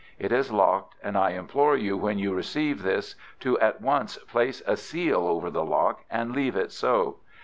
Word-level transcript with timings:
It 0.17 0.31
is 0.31 0.51
locked, 0.51 0.95
and 1.03 1.15
I 1.15 1.33
implore 1.33 1.77
you 1.77 1.95
when 1.95 2.17
you 2.17 2.33
receive 2.33 2.81
this 2.81 3.13
to 3.41 3.59
at 3.59 3.81
once 3.81 4.17
place 4.17 4.63
a 4.65 4.75
seal 4.75 5.27
over 5.27 5.51
the 5.51 5.63
lock, 5.63 6.05
and 6.09 6.31
leave 6.35 6.55
it 6.55 6.71
so. 6.71 7.17